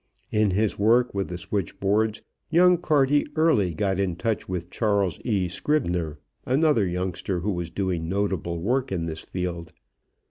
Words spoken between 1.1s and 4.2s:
with the switchboards young Carty early got in